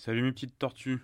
Salut 0.00 0.22
mes 0.22 0.32
petites 0.32 0.58
tortues. 0.58 1.02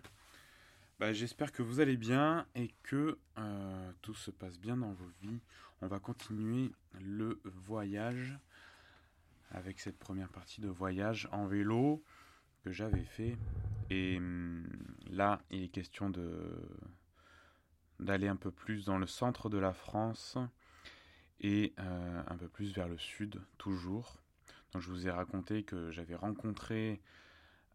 Bah, 0.99 1.13
J'espère 1.13 1.53
que 1.53 1.63
vous 1.63 1.81
allez 1.81 1.99
bien 1.99 2.47
et 2.55 2.73
que 2.83 3.19
euh, 3.37 3.93
tout 4.01 4.15
se 4.15 4.31
passe 4.31 4.59
bien 4.59 4.79
dans 4.79 4.95
vos 4.95 5.11
vies. 5.21 5.43
On 5.83 5.87
va 5.87 5.99
continuer 5.99 6.73
le 6.99 7.39
voyage 7.45 8.39
avec 9.51 9.81
cette 9.81 9.99
première 9.99 10.31
partie 10.31 10.63
de 10.63 10.71
voyage 10.71 11.29
en 11.31 11.47
vélo 11.47 12.03
que 12.65 12.73
j'avais 12.73 13.05
fait. 13.05 13.37
Et 13.91 14.17
hum, 14.17 14.67
là, 15.11 15.43
il 15.51 15.65
est 15.65 15.69
question 15.69 16.11
d'aller 18.01 18.29
un 18.29 18.37
peu 18.37 18.51
plus 18.51 18.87
dans 18.87 18.97
le 18.97 19.07
centre 19.07 19.51
de 19.51 19.59
la 19.59 19.75
France 19.75 20.39
et 21.41 21.75
euh, 21.79 22.23
un 22.27 22.37
peu 22.39 22.49
plus 22.49 22.73
vers 22.73 22.89
le 22.89 22.97
sud 22.97 23.43
toujours. 23.59 24.23
Donc 24.73 24.81
je 24.81 24.89
vous 24.89 25.07
ai 25.07 25.11
raconté 25.11 25.65
que 25.65 25.91
j'avais 25.91 26.17
rencontré 26.17 27.03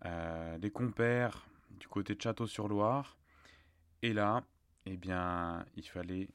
euh, 0.05 0.57
des 0.57 0.71
compères 0.71 1.45
du 1.69 1.87
côté 1.87 2.15
de 2.15 2.21
Château-sur-Loire. 2.21 3.17
Et 4.01 4.13
là, 4.13 4.43
eh 4.85 4.97
bien, 4.97 5.63
il 5.75 5.87
fallait 5.87 6.29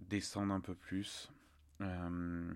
descendre 0.00 0.52
un 0.52 0.60
peu 0.60 0.74
plus. 0.74 1.30
Euh, 1.80 2.52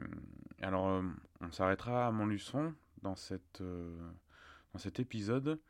alors, 0.61 0.89
euh, 0.89 1.03
on 1.41 1.53
s'arrêtera 1.53 2.09
à 2.09 2.11
Montluçon 2.11 2.75
dans, 3.03 3.15
cette, 3.15 3.63
dans 3.63 4.79
cet 4.79 4.99
épisode. 4.99 5.61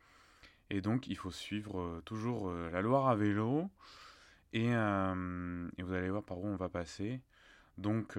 Et 0.71 0.81
donc, 0.81 1.07
il 1.07 1.15
faut 1.15 1.31
suivre 1.31 2.01
toujours 2.05 2.51
la 2.51 2.81
Loire 2.81 3.07
à 3.07 3.15
vélo. 3.15 3.69
Et, 4.53 4.69
et, 4.69 5.83
vous 5.83 5.93
allez 5.93 6.09
voir 6.09 6.23
par 6.23 6.39
où 6.39 6.47
on 6.47 6.55
va 6.55 6.69
passer. 6.69 7.21
Donc, 7.77 8.17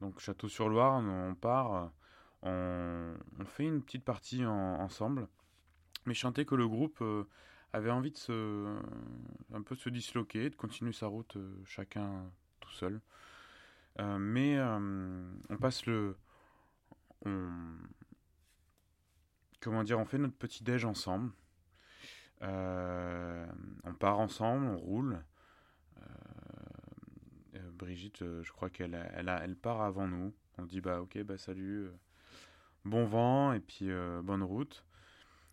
donc 0.00 0.18
Château-sur-Loire, 0.20 0.94
on 0.94 1.34
part 1.34 1.92
on, 2.44 3.44
fait 3.46 3.64
une 3.64 3.82
petite 3.82 4.04
partie 4.04 4.44
ensemble. 4.44 5.28
Mais 6.06 6.14
chanter 6.14 6.44
que 6.44 6.54
le 6.54 6.68
groupe 6.68 6.98
euh, 7.00 7.24
avait 7.72 7.90
envie 7.90 8.10
de 8.10 8.16
se, 8.18 8.76
un 9.52 9.62
peu 9.62 9.74
se 9.74 9.88
disloquer, 9.88 10.50
de 10.50 10.54
continuer 10.54 10.92
sa 10.92 11.06
route 11.06 11.36
euh, 11.36 11.56
chacun 11.64 12.30
tout 12.60 12.72
seul. 12.72 13.00
Euh, 14.00 14.18
mais 14.18 14.60
on 14.60 15.56
passe 15.56 15.86
le, 15.86 16.16
comment 19.60 19.84
dire, 19.84 19.98
on 19.98 20.04
fait 20.04 20.18
notre 20.18 20.36
petit 20.36 20.62
déj 20.62 20.84
ensemble. 20.84 21.32
on 22.42 23.94
part 23.98 24.18
ensemble, 24.18 24.66
on 24.66 24.76
roule. 24.76 25.24
Brigitte, 27.72 28.24
je 28.42 28.52
crois 28.52 28.70
qu'elle 28.70 28.94
elle, 29.14 29.28
elle 29.42 29.56
part 29.56 29.82
avant 29.82 30.06
nous. 30.06 30.32
On 30.58 30.64
dit 30.64 30.80
bah 30.80 31.00
ok 31.00 31.22
bah 31.22 31.38
salut, 31.38 31.90
bon 32.84 33.04
vent 33.04 33.52
et 33.52 33.60
puis 33.60 33.90
euh, 33.90 34.22
bonne 34.22 34.42
route. 34.42 34.84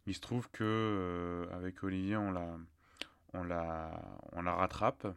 Il 0.07 0.15
se 0.15 0.19
trouve 0.19 0.49
que 0.51 0.63
euh, 0.63 1.55
avec 1.55 1.83
Olivier, 1.83 2.17
on 2.17 2.31
la, 2.31 3.91
rattrape. 4.33 5.07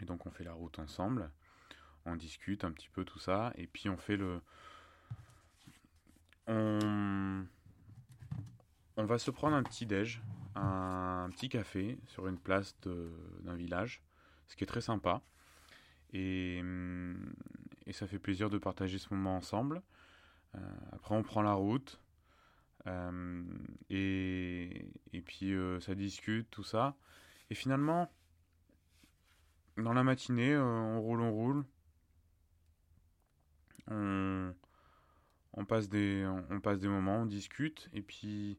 Et 0.00 0.04
donc 0.04 0.26
on 0.26 0.30
fait 0.30 0.44
la 0.44 0.52
route 0.52 0.78
ensemble. 0.78 1.30
On 2.04 2.16
discute 2.16 2.64
un 2.64 2.72
petit 2.72 2.88
peu 2.88 3.04
tout 3.04 3.18
ça. 3.18 3.52
Et 3.56 3.66
puis 3.66 3.88
on 3.88 3.96
fait 3.96 4.16
le. 4.16 4.40
On, 6.46 7.44
on 8.96 9.04
va 9.04 9.18
se 9.18 9.30
prendre 9.30 9.56
un 9.56 9.62
petit 9.62 9.84
déj, 9.84 10.22
un, 10.54 11.28
petit 11.32 11.48
café 11.48 11.98
sur 12.06 12.28
une 12.28 12.38
place 12.38 12.76
d'un 12.80 13.56
village, 13.56 14.00
ce 14.46 14.56
qui 14.56 14.64
est 14.64 14.66
très 14.66 14.80
sympa. 14.80 15.22
Et 16.12 16.62
ça 17.90 18.06
fait 18.06 18.18
plaisir 18.18 18.48
de 18.48 18.58
partager 18.58 18.98
ce 18.98 19.12
moment 19.12 19.36
ensemble. 19.36 19.82
Euh, 20.56 20.60
après, 20.92 21.14
on 21.14 21.22
prend 21.22 21.42
la 21.42 21.54
route. 21.54 22.00
Euh, 22.86 23.44
et, 23.90 24.88
et, 25.12 25.20
puis 25.20 25.52
euh, 25.52 25.80
ça 25.80 25.94
discute, 25.94 26.48
tout 26.50 26.62
ça. 26.62 26.96
Et 27.50 27.54
finalement, 27.54 28.10
dans 29.76 29.92
la 29.92 30.04
matinée, 30.04 30.56
on 30.56 31.00
roule, 31.00 31.20
on 31.20 31.32
roule. 31.32 31.64
On, 33.88 35.64
passe 35.64 35.88
des, 35.88 36.26
on, 36.50 36.60
passe 36.60 36.80
des 36.80 36.88
moments, 36.88 37.18
on 37.18 37.26
discute. 37.26 37.88
Et 37.92 38.02
puis, 38.02 38.58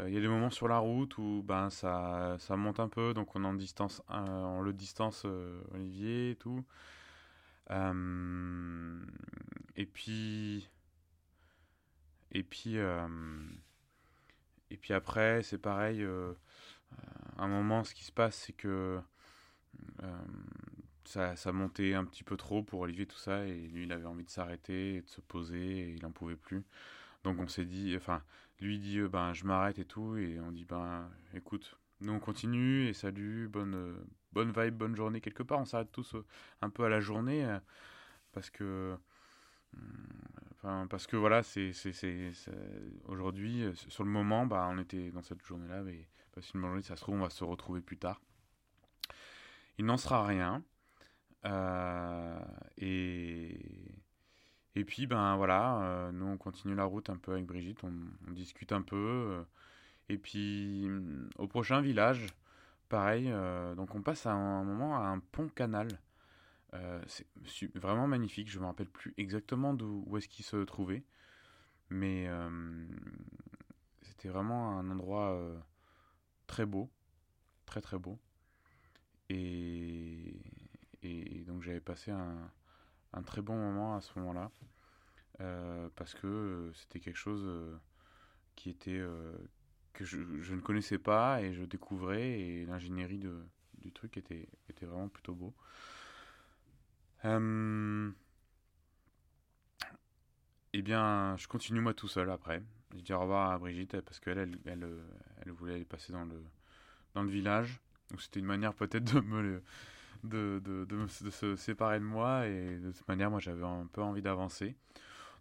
il 0.00 0.12
y 0.12 0.16
a 0.16 0.20
des 0.20 0.28
moments 0.28 0.50
sur 0.50 0.68
la 0.68 0.78
route 0.78 1.16
où 1.18 1.42
ben, 1.44 1.70
ça, 1.70 2.36
ça 2.38 2.56
monte 2.56 2.80
un 2.80 2.88
peu. 2.88 3.14
Donc, 3.14 3.34
on 3.36 3.44
en 3.44 3.54
distance, 3.54 4.02
on 4.08 4.60
le 4.62 4.72
distance 4.72 5.26
Olivier 5.72 6.32
et 6.32 6.36
tout. 6.36 6.64
et 9.76 9.86
puis, 9.86 10.68
et 12.34 12.42
puis, 12.42 12.78
euh, 12.78 13.06
et 14.70 14.76
puis 14.76 14.92
après, 14.92 15.42
c'est 15.42 15.58
pareil. 15.58 16.02
Euh, 16.02 16.32
euh, 16.92 16.96
un 17.38 17.48
moment, 17.48 17.84
ce 17.84 17.94
qui 17.94 18.04
se 18.04 18.12
passe, 18.12 18.36
c'est 18.36 18.52
que 18.52 19.00
ça, 21.04 21.36
ça 21.36 21.52
montait 21.52 21.94
un 21.94 22.04
petit 22.04 22.24
peu 22.24 22.36
trop 22.36 22.62
pour 22.62 22.80
Olivier 22.80 23.06
tout 23.06 23.18
ça 23.18 23.44
et 23.44 23.54
lui 23.54 23.84
il 23.84 23.92
avait 23.92 24.06
envie 24.06 24.24
de 24.24 24.30
s'arrêter 24.30 25.02
de 25.02 25.08
se 25.08 25.20
poser 25.20 25.80
et 25.80 25.90
il 25.90 26.02
n'en 26.02 26.10
pouvait 26.10 26.36
plus 26.36 26.64
donc 27.24 27.38
on 27.40 27.48
s'est 27.48 27.64
dit 27.64 27.94
enfin 27.96 28.22
lui 28.60 28.78
dit 28.78 29.00
ben 29.00 29.32
je 29.32 29.44
m'arrête 29.44 29.78
et 29.78 29.84
tout 29.84 30.16
et 30.16 30.40
on 30.40 30.50
dit 30.52 30.64
ben 30.64 31.10
écoute 31.34 31.76
nous 32.00 32.12
on 32.12 32.20
continue 32.20 32.88
et 32.88 32.94
salut 32.94 33.48
bonne 33.48 33.96
bonne 34.32 34.52
vibe 34.52 34.74
bonne 34.76 34.96
journée 34.96 35.20
quelque 35.20 35.42
part 35.42 35.60
on 35.60 35.64
s'arrête 35.66 35.92
tous 35.92 36.16
un 36.62 36.70
peu 36.70 36.84
à 36.84 36.88
la 36.88 37.00
journée 37.00 37.58
parce 38.32 38.50
que 38.50 38.96
Parce 40.88 41.06
que 41.06 41.16
voilà, 41.16 41.42
c'est 41.42 41.72
aujourd'hui, 43.06 43.64
euh, 43.64 43.74
sur 43.74 44.02
le 44.02 44.10
moment, 44.10 44.46
bah, 44.46 44.66
on 44.70 44.78
était 44.78 45.10
dans 45.10 45.22
cette 45.22 45.44
journée-là, 45.44 45.82
mais 45.82 46.08
parce 46.32 46.52
une 46.54 46.62
journée, 46.62 46.82
ça 46.82 46.96
se 46.96 47.02
trouve, 47.02 47.16
on 47.16 47.22
va 47.22 47.30
se 47.30 47.44
retrouver 47.44 47.82
plus 47.82 47.98
tard. 47.98 48.20
Il 49.76 49.84
n'en 49.84 49.98
sera 49.98 50.24
rien. 50.24 50.62
Euh, 51.44 52.40
et, 52.78 53.58
et 54.74 54.84
puis, 54.84 55.06
ben 55.06 55.36
voilà, 55.36 55.82
euh, 55.82 56.12
nous 56.12 56.26
on 56.26 56.38
continue 56.38 56.74
la 56.74 56.84
route 56.84 57.10
un 57.10 57.18
peu 57.18 57.32
avec 57.32 57.44
Brigitte, 57.44 57.84
on, 57.84 57.92
discute 58.32 58.72
un 58.72 58.80
peu. 58.82 59.44
et 60.08 60.16
puis, 60.16 60.88
au 61.36 61.46
prochain 61.46 61.82
village, 61.82 62.26
pareil, 62.88 63.30
donc 63.76 63.94
on 63.94 64.00
passe 64.00 64.24
à 64.24 64.32
un 64.32 64.64
moment 64.64 64.96
à 64.96 65.08
un 65.08 65.18
pont 65.18 65.48
canal. 65.48 65.88
Euh, 66.74 67.00
c'est 67.06 67.76
vraiment 67.76 68.06
magnifique. 68.06 68.50
Je 68.50 68.58
me 68.58 68.66
rappelle 68.66 68.88
plus 68.88 69.14
exactement 69.16 69.76
où 69.80 70.16
est-ce 70.16 70.28
qu'il 70.28 70.44
se 70.44 70.56
trouvait, 70.64 71.04
mais 71.90 72.26
euh, 72.28 72.86
c'était 74.02 74.28
vraiment 74.28 74.78
un 74.78 74.90
endroit 74.90 75.32
euh, 75.34 75.58
très 76.46 76.66
beau, 76.66 76.90
très 77.66 77.80
très 77.80 77.98
beau. 77.98 78.18
Et, 79.30 80.40
donc 81.46 81.62
j'avais 81.62 81.80
passé 81.80 82.10
un, 82.10 83.22
très 83.26 83.42
bon 83.42 83.56
moment 83.56 83.96
à 83.96 84.00
ce 84.00 84.18
moment-là, 84.18 84.50
parce 85.94 86.14
que 86.14 86.70
c'était 86.74 87.00
quelque 87.00 87.18
chose 87.18 87.78
qui 88.56 88.70
était 88.70 89.02
que 89.92 90.04
je, 90.04 90.40
je, 90.40 90.54
ne 90.54 90.60
connaissais 90.60 90.98
pas 90.98 91.42
et 91.42 91.52
je 91.52 91.64
découvrais 91.64 92.40
et 92.40 92.66
l'ingénierie 92.66 93.22
du 93.78 93.92
truc 93.92 94.16
était, 94.16 94.48
était 94.68 94.86
vraiment 94.86 95.08
plutôt 95.08 95.34
beau. 95.34 95.54
Euh... 97.24 98.10
Eh 100.72 100.82
bien, 100.82 101.36
je 101.36 101.46
continue 101.46 101.80
moi 101.80 101.94
tout 101.94 102.08
seul 102.08 102.30
après. 102.30 102.62
Je 102.96 103.00
dis 103.00 103.12
au 103.12 103.20
revoir 103.20 103.50
à 103.50 103.58
Brigitte 103.58 104.00
parce 104.00 104.20
qu'elle, 104.20 104.38
elle, 104.66 104.88
elle, 105.44 105.52
voulait 105.52 105.74
aller 105.74 105.84
passer 105.84 106.12
dans 106.12 106.24
le, 106.24 106.42
dans 107.14 107.22
le 107.22 107.30
village. 107.30 107.80
Donc 108.10 108.20
c'était 108.20 108.40
une 108.40 108.46
manière 108.46 108.74
peut-être 108.74 109.14
de 109.14 109.20
me, 109.20 109.62
de, 110.24 110.60
de, 110.64 110.84
de, 110.84 111.06
se 111.06 111.56
séparer 111.56 111.98
de 111.98 112.04
moi 112.04 112.46
et 112.46 112.78
de 112.78 112.92
cette 112.92 113.06
manière, 113.08 113.30
moi 113.30 113.40
j'avais 113.40 113.64
un 113.64 113.86
peu 113.92 114.02
envie 114.02 114.22
d'avancer. 114.22 114.76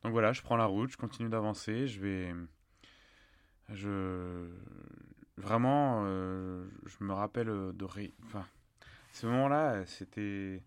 Donc 0.04 0.12
voilà, 0.12 0.34
je 0.34 0.42
prends 0.42 0.58
la 0.58 0.66
route, 0.66 0.92
je 0.92 0.98
continue 0.98 1.30
d'avancer, 1.30 1.88
je 1.88 2.00
vais, 2.02 2.34
je, 3.70 4.50
vraiment, 5.38 6.04
euh, 6.06 6.66
je 6.86 7.04
me 7.04 7.14
rappelle 7.14 7.48
de, 7.48 7.88
ce 9.14 9.26
moment-là, 9.28 9.86
c'était, 9.86 10.62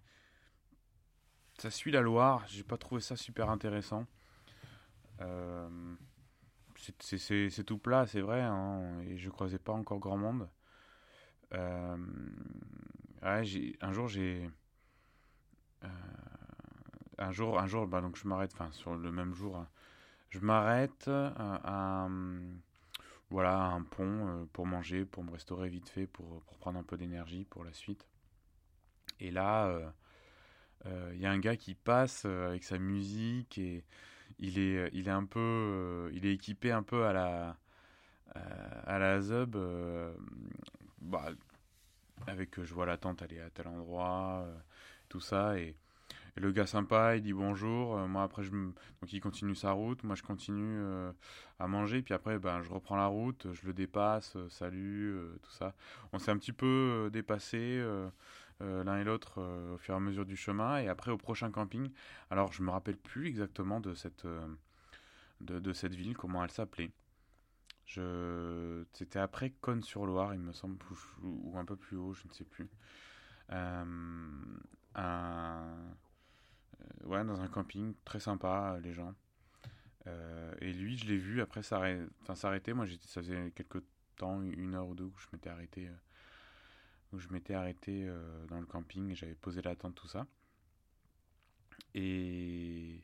ça 1.58 1.70
suit 1.70 1.91
la 1.91 2.00
Loire, 2.00 2.44
j'ai 2.49 2.62
pas 2.62 2.76
trouvé 2.76 3.00
ça 3.00 3.17
super 3.17 3.50
intéressant. 3.50 4.06
Euh, 5.20 5.69
c'est 7.00 7.64
tout 7.64 7.79
plat, 7.79 8.06
c'est 8.06 8.20
vrai, 8.20 8.43
hein, 8.43 9.00
et 9.08 9.17
je 9.17 9.31
croisais 9.31 9.58
pas 9.58 9.73
encore 9.73 9.99
grand 9.99 10.19
monde. 10.19 10.49
Euh, 11.55 11.97
un 13.23 13.93
jour 13.93 14.08
j'ai 14.08 14.50
euh, 15.85 15.88
un 17.19 17.31
jour 17.31 17.58
un 17.58 17.67
jour 17.67 17.87
bah 17.87 18.00
donc 18.00 18.17
je 18.17 18.26
m'arrête 18.26 18.53
enfin 18.55 18.70
sur 18.73 18.97
le 18.97 19.12
même 19.12 19.32
jour 19.32 19.64
je 20.31 20.41
m'arrête 20.41 21.08
à, 21.08 22.08
voilà 23.31 23.62
un 23.62 23.82
pont 23.82 24.49
pour 24.53 24.67
manger 24.67 25.05
pour 25.05 25.23
me 25.23 25.31
restaurer 25.31 25.69
vite 25.69 25.88
fait 25.88 26.08
pour, 26.08 26.43
pour 26.43 26.58
prendre 26.58 26.79
un 26.81 26.82
peu 26.82 26.97
d'énergie 26.97 27.44
pour 27.44 27.62
la 27.64 27.73
suite 27.73 28.08
et 29.20 29.31
là 29.31 29.94
il 30.84 30.93
euh, 30.93 31.14
y 31.17 31.26
a 31.26 31.31
un 31.31 31.38
gars 31.38 31.56
qui 31.56 31.75
passe 31.75 32.25
euh, 32.26 32.49
avec 32.49 32.64
sa 32.64 32.78
musique 32.78 33.58
et 33.58 33.84
il 34.38 34.58
est, 34.58 34.90
il 34.93 35.08
est 35.08 35.12
un 35.12 35.25
peu, 35.25 35.40
euh, 35.40 36.11
il 36.12 36.26
est 36.26 36.34
équipé 36.34 36.70
un 36.70 36.82
peu 36.82 37.05
à 37.05 37.12
la, 37.12 37.56
à 38.84 38.99
la 38.99 39.20
Zub, 39.20 39.56
bah, 41.00 41.28
avec 42.26 42.62
je 42.62 42.75
vois 42.75 42.84
la 42.84 42.99
tente 42.99 43.23
aller 43.23 43.40
à 43.40 43.49
tel 43.49 43.67
endroit, 43.69 44.46
tout 45.08 45.20
ça, 45.20 45.58
et, 45.58 45.75
le 46.38 46.52
gars 46.52 46.67
sympa, 46.67 47.17
il 47.17 47.22
dit 47.22 47.32
bonjour, 47.32 47.96
moi 48.08 48.22
après 48.25 48.43
je 48.43 48.50
donc 48.50 49.11
il 49.11 49.20
continue 49.20 49.55
sa 49.55 49.72
route, 49.72 50.05
moi 50.05 50.14
je 50.17 50.22
continue 50.22 50.79
à 51.58 51.67
manger, 51.67 52.02
puis 52.02 52.12
après 52.12 52.38
ben, 52.38 52.61
je 52.61 52.69
reprends 52.69 52.96
la 52.96 53.06
route, 53.06 53.46
je 53.55 53.67
le 53.67 53.72
dépasse, 53.72 54.37
salut, 54.50 55.19
tout 55.43 55.50
ça. 55.52 55.75
On 56.12 56.19
s'est 56.19 56.31
un 56.31 56.37
petit 56.37 56.52
peu 56.52 57.08
dépassé. 57.11 57.82
Euh, 58.62 58.85
l'un 58.85 58.99
et 58.99 59.05
l'autre 59.05 59.35
euh, 59.38 59.75
au 59.75 59.79
fur 59.79 59.93
et 59.94 59.97
à 59.97 60.00
mesure 60.00 60.25
du 60.25 60.37
chemin. 60.37 60.79
Et 60.79 60.88
après, 60.88 61.11
au 61.11 61.19
prochain 61.19 61.50
camping, 61.50 61.91
alors 62.31 62.53
je 62.53 62.62
me 62.62 62.70
rappelle 62.70 62.97
plus 62.97 63.26
exactement 63.26 63.81
de 63.81 63.94
cette, 63.94 64.25
euh, 64.25 64.47
de, 65.41 65.73
cette 65.73 65.94
ville, 65.94 66.17
comment 66.17 66.43
elle 66.43 66.50
s'appelait. 66.50 66.91
Je... 67.85 68.85
C'était 68.93 69.19
après 69.19 69.50
Cône-sur-Loire, 69.61 70.35
il 70.35 70.41
me 70.41 70.53
semble, 70.53 70.79
ou, 71.23 71.56
un 71.58 71.64
peu 71.64 71.76
plus 71.76 71.97
haut, 71.97 72.14
je 72.14 72.26
ne 72.26 72.32
sais 72.32 72.44
plus. 72.44 72.69
Ouais, 77.05 77.25
dans 77.25 77.41
un 77.41 77.49
camping, 77.49 77.94
très 78.05 78.20
sympa, 78.20 78.79
les 78.82 78.93
gens. 78.93 79.14
et 80.61 80.73
lui, 80.73 80.97
je 80.97 81.06
l'ai 81.06 81.17
vu 81.17 81.41
après 81.43 81.62
s'arrêter. 81.62 82.73
Moi, 82.73 82.87
ça 83.03 83.20
faisait 83.20 83.53
quelques 83.55 83.82
temps, 84.17 84.43
une 84.43 84.75
heure 84.75 84.88
ou 84.88 84.94
deux, 84.94 85.05
où 85.05 85.14
je 85.19 85.26
m'étais 85.32 85.50
arrêté 85.50 85.88
où 87.12 87.19
je 87.19 87.29
m'étais 87.29 87.55
arrêté 87.55 88.06
euh, 88.06 88.47
dans 88.47 88.61
le 88.61 88.67
camping 88.67 89.11
et 89.11 89.14
j'avais 89.14 89.35
posé 89.35 89.62
la 89.62 89.76
tente, 89.76 89.94
tout 89.94 90.08
ça. 90.08 90.26
Et, 91.94 93.03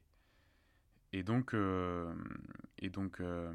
et 1.12 1.22
donc, 1.22 1.54
euh, 1.54 2.14
et 2.78 2.90
donc 2.90 3.20
euh, 3.20 3.52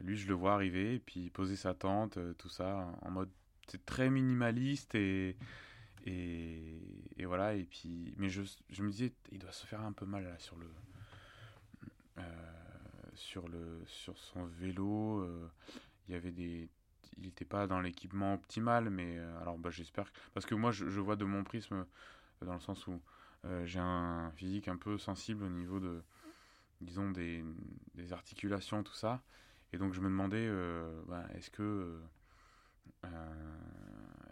lui, 0.00 0.16
je 0.16 0.26
le 0.28 0.34
vois 0.34 0.54
arriver 0.54 0.94
et 0.94 0.98
puis 0.98 1.30
poser 1.30 1.56
sa 1.56 1.74
tente, 1.74 2.18
tout 2.38 2.48
ça, 2.48 2.92
en 3.02 3.10
mode 3.10 3.30
c'est 3.68 3.84
très 3.86 4.10
minimaliste 4.10 4.94
et, 4.94 5.36
et, 6.04 7.24
voilà. 7.24 7.54
Et 7.54 7.64
puis, 7.64 8.12
mais 8.16 8.28
je, 8.28 8.42
je, 8.70 8.82
me 8.82 8.90
disais, 8.90 9.12
il 9.30 9.38
doit 9.38 9.52
se 9.52 9.66
faire 9.66 9.80
un 9.80 9.92
peu 9.92 10.04
mal 10.04 10.24
là, 10.24 10.38
sur 10.38 10.56
le. 10.56 10.68
sur, 13.14 13.48
le, 13.48 13.82
sur 13.86 14.18
son 14.18 14.44
vélo, 14.46 15.24
il 16.08 16.12
y 16.12 16.16
avait 16.16 16.32
des, 16.32 16.68
il 17.18 17.24
n'était 17.24 17.44
pas 17.44 17.66
dans 17.66 17.80
l'équipement 17.80 18.34
optimal, 18.34 18.90
mais 18.90 19.18
euh, 19.18 19.40
alors 19.40 19.58
bah, 19.58 19.70
j'espère. 19.70 20.12
Parce 20.34 20.46
que 20.46 20.54
moi, 20.54 20.70
je, 20.70 20.84
vois 21.00 21.16
de 21.16 21.24
mon 21.24 21.44
prisme, 21.44 21.74
euh, 22.42 22.46
dans 22.46 22.54
le 22.54 22.60
sens 22.60 22.86
où 22.86 23.00
euh, 23.44 23.64
j'ai 23.66 23.80
un 23.80 24.30
physique 24.36 24.68
un 24.68 24.76
peu 24.76 24.98
sensible 24.98 25.44
au 25.44 25.48
niveau 25.48 25.80
de, 25.80 26.02
disons, 26.80 27.10
des, 27.10 27.44
des 27.94 28.12
articulations, 28.12 28.82
tout 28.82 28.94
ça. 28.94 29.22
Et 29.72 29.78
donc 29.78 29.94
je 29.94 30.00
me 30.00 30.08
demandais, 30.08 30.50
bah, 31.06 31.24
est-ce 31.34 31.50
que. 31.50 32.00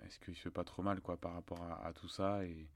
est-ce 0.04 0.18
qu'il 0.18 0.34
se 0.34 0.42
fait 0.42 0.50
pas 0.50 0.64
trop 0.64 0.82
mal 0.82 1.00
quoi 1.00 1.16
par 1.16 1.32
rapport 1.32 1.62
à, 1.62 1.92
tout 1.94 2.08
ça 2.08 2.44
et, 2.44 2.68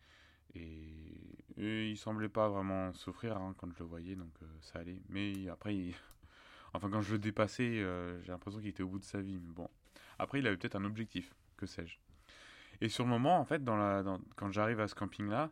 et, 0.54 1.90
il 1.90 1.96
semblait 1.98 2.28
pas 2.28 2.48
vraiment 2.48 2.92
souffrir 2.94 3.36
hein, 3.36 3.54
quand 3.58 3.70
je 3.72 3.78
le 3.80 3.84
voyais 3.84 4.16
donc 4.16 4.32
ça 4.62 4.78
allait 4.78 5.02
mais 5.08 5.48
après 5.48 5.90
enfin 6.74 6.88
quand 6.90 7.02
je 7.02 7.12
le 7.12 7.18
dépassais 7.18 7.84
j'ai 8.22 8.32
l'impression 8.32 8.60
qu'il 8.60 8.70
était 8.70 8.82
au 8.82 8.88
bout 8.88 8.98
de 8.98 9.04
sa 9.04 9.20
vie 9.20 9.38
mais 9.38 9.52
bon 9.52 9.68
après, 10.18 10.38
il 10.38 10.46
avait 10.46 10.56
peut-être 10.56 10.76
un 10.76 10.84
objectif, 10.84 11.34
que 11.56 11.66
sais-je. 11.66 11.98
Et 12.80 12.88
sur 12.88 13.04
le 13.04 13.10
moment, 13.10 13.38
en 13.38 13.44
fait, 13.44 13.62
quand 14.36 14.50
j'arrive 14.50 14.80
à 14.80 14.88
ce 14.88 14.94
camping-là, 14.94 15.50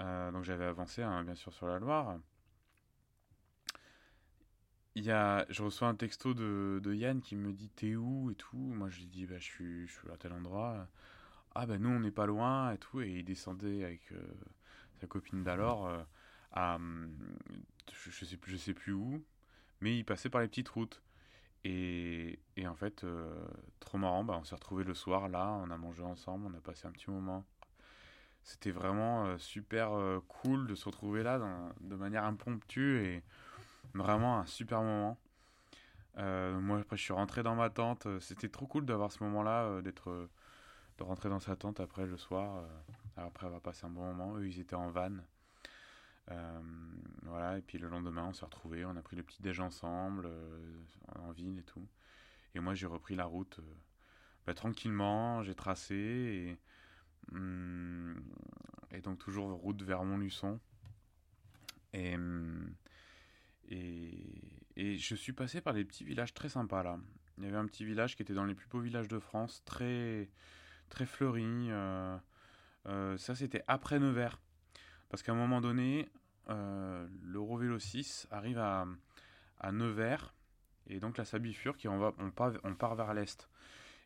euh, 0.00 0.30
donc 0.30 0.44
j'avais 0.44 0.64
avancé, 0.64 1.02
hein, 1.02 1.24
bien 1.24 1.34
sûr, 1.34 1.52
sur 1.52 1.66
la 1.66 1.78
Loire, 1.78 2.18
il 4.94 5.04
y 5.04 5.12
a, 5.12 5.46
je 5.48 5.62
reçois 5.62 5.88
un 5.88 5.94
texto 5.94 6.34
de, 6.34 6.92
Yann 6.92 7.20
qui 7.20 7.36
me 7.36 7.52
dit 7.52 7.68
T'es 7.70 7.94
où 7.94 8.30
et 8.30 8.34
tout? 8.34 8.56
Moi, 8.56 8.88
je 8.90 8.98
lui 8.98 9.06
dis 9.06 9.26
bah, 9.26 9.38
je, 9.38 9.44
suis, 9.44 9.88
à 10.12 10.16
tel 10.16 10.32
endroit. 10.32 10.88
Ah, 11.54 11.66
ben 11.66 11.80
nous, 11.80 11.88
on 11.88 12.00
n'est 12.00 12.10
pas 12.10 12.26
loin 12.26 12.72
et 12.72 12.78
tout. 12.78 13.00
Et 13.00 13.10
il 13.10 13.24
descendait 13.24 13.84
avec 13.84 14.10
euh, 14.12 14.20
sa 15.00 15.06
copine 15.06 15.44
d'alors 15.44 15.86
euh, 15.86 16.02
à. 16.52 16.78
Je, 17.92 18.10
je, 18.10 18.24
sais 18.24 18.38
je 18.44 18.56
sais 18.56 18.74
plus 18.74 18.92
où, 18.92 19.24
mais 19.80 19.96
il 19.96 20.04
passait 20.04 20.30
par 20.30 20.40
les 20.40 20.48
petites 20.48 20.68
routes. 20.68 21.00
Et, 21.64 22.38
en 22.66 22.74
fait, 22.74 23.04
euh, 23.04 23.34
trop 23.80 23.98
marrant, 23.98 24.24
bah, 24.24 24.36
on 24.40 24.44
s'est 24.44 24.54
retrouvés 24.54 24.84
le 24.84 24.94
soir 24.94 25.28
là, 25.28 25.50
on 25.62 25.70
a 25.70 25.76
mangé 25.76 26.02
ensemble, 26.02 26.46
on 26.46 26.56
a 26.56 26.60
passé 26.60 26.86
un 26.86 26.92
petit 26.92 27.10
moment. 27.10 27.44
C'était 28.42 28.70
vraiment 28.70 29.26
euh, 29.26 29.38
super 29.38 29.92
euh, 29.92 30.20
cool 30.28 30.66
de 30.66 30.74
se 30.74 30.86
retrouver 30.86 31.22
là 31.22 31.38
de 31.80 31.96
manière 31.96 32.24
impromptue 32.24 33.04
et 33.04 33.22
vraiment 33.94 34.38
un 34.38 34.46
super 34.46 34.82
moment. 34.82 35.18
moi, 36.16 36.78
après, 36.80 36.96
je 36.96 37.02
suis 37.02 37.12
rentré 37.12 37.42
dans 37.42 37.54
ma 37.54 37.70
tente. 37.70 38.06
C'était 38.20 38.48
trop 38.48 38.66
cool 38.66 38.86
d'avoir 38.86 39.12
ce 39.12 39.22
moment-là, 39.24 39.82
d'être, 39.82 40.28
de 40.98 41.02
rentrer 41.02 41.28
dans 41.28 41.40
sa 41.40 41.56
tente 41.56 41.80
après 41.80 42.06
le 42.06 42.16
soir. 42.16 42.64
après 43.16 43.46
avoir 43.46 43.60
passé 43.60 43.86
un 43.86 43.90
bon 43.90 44.02
moment. 44.02 44.36
Eux, 44.36 44.46
ils 44.48 44.60
étaient 44.60 44.76
en 44.76 44.90
van. 44.90 45.16
Euh, 46.30 46.60
voilà, 47.22 47.58
et 47.58 47.62
puis 47.62 47.78
le 47.78 47.88
lendemain, 47.88 48.26
on 48.28 48.32
s'est 48.32 48.44
retrouvés, 48.44 48.84
on 48.84 48.96
a 48.96 49.02
pris 49.02 49.16
le 49.16 49.22
petit 49.22 49.42
déj 49.42 49.60
ensemble, 49.60 50.26
euh, 50.26 50.82
en 51.16 51.30
ville 51.32 51.58
et 51.58 51.62
tout. 51.62 51.86
Et 52.54 52.60
moi, 52.60 52.74
j'ai 52.74 52.86
repris 52.86 53.14
la 53.14 53.24
route 53.24 53.58
euh, 53.60 53.74
bah, 54.46 54.54
tranquillement, 54.54 55.42
j'ai 55.42 55.54
tracé, 55.54 55.94
et, 55.94 56.58
hum, 57.32 58.22
et 58.90 59.00
donc 59.00 59.18
toujours 59.18 59.50
route 59.52 59.82
vers 59.82 60.04
Montluçon. 60.04 60.60
Et, 61.92 62.14
hum, 62.14 62.74
et, 63.68 64.62
et, 64.76 64.98
je 64.98 65.14
suis 65.14 65.32
passé 65.32 65.60
par 65.60 65.74
des 65.74 65.84
petits 65.84 66.04
villages 66.04 66.34
très 66.34 66.48
sympas 66.48 66.82
là. 66.82 66.98
Il 67.38 67.44
y 67.44 67.46
avait 67.46 67.56
un 67.56 67.66
petit 67.66 67.84
village 67.84 68.16
qui 68.16 68.22
était 68.22 68.34
dans 68.34 68.44
les 68.44 68.54
plus 68.54 68.68
beaux 68.68 68.80
villages 68.80 69.08
de 69.08 69.20
France, 69.20 69.62
très, 69.64 70.28
très 70.88 71.06
fleuri. 71.06 71.68
ça, 72.84 73.34
c'était 73.36 73.62
après 73.68 74.00
Nevers. 74.00 74.40
Parce 75.08 75.22
qu'à 75.22 75.32
un 75.32 75.36
moment 75.36 75.60
donné, 75.60 76.08
euh, 76.50 77.06
l'Eurovélo 77.22 77.78
6 77.78 78.28
arrive 78.30 78.58
à, 78.58 78.86
Nevers, 79.72 80.34
et 80.86 81.00
donc 81.00 81.18
la 81.18 81.24
Sabifure, 81.24 81.76
qui 81.76 81.88
on, 81.88 81.98
va, 81.98 82.14
on, 82.18 82.30
part, 82.30 82.94
vers 82.94 83.14
l'est. 83.14 83.48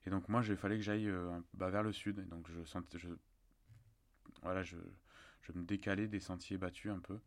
Et 0.06 0.10
donc 0.10 0.28
moi, 0.28 0.42
il 0.44 0.56
fallait 0.56 0.76
que 0.76 0.82
j'aille 0.82 1.08
euh, 1.08 1.38
bah, 1.54 1.70
vers 1.70 1.82
le 1.82 1.92
sud. 1.92 2.18
Et 2.18 2.24
donc 2.24 2.48
je 2.50 3.08
voilà, 4.42 4.62
je, 4.62 4.76
je, 5.42 5.52
me 5.52 5.62
décalais 5.62 6.08
des 6.08 6.18
sentiers 6.18 6.58
battus 6.58 6.90
un 6.90 6.98
peu. 6.98 7.20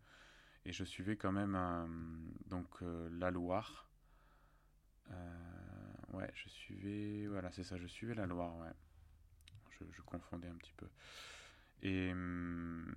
Et 0.65 0.73
je 0.73 0.83
suivais 0.83 1.15
quand 1.15 1.31
même 1.31 1.57
donc 2.47 2.67
euh, 2.81 3.09
la 3.11 3.31
Loire. 3.31 3.87
ouais, 6.13 6.31
je 6.33 6.49
suivais, 6.49 7.27
voilà, 7.27 7.51
c'est 7.51 7.63
ça, 7.63 7.77
je 7.77 7.87
suivais 7.87 8.15
la 8.15 8.25
Loire, 8.25 8.57
ouais. 8.57 8.73
Je, 9.79 9.85
je 9.91 10.01
confondais 10.01 10.47
un 10.47 10.55
petit 10.55 10.73
peu. 10.73 10.87
Et, 11.83 12.11
hum, 12.11 12.93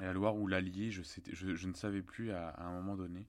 la 0.00 0.12
Loire 0.12 0.36
ou 0.36 0.46
l'Allier, 0.46 0.90
je, 0.90 1.66
ne 1.66 1.74
savais 1.74 2.02
plus 2.02 2.32
à, 2.32 2.54
un 2.58 2.72
moment 2.72 2.96
donné 2.96 3.26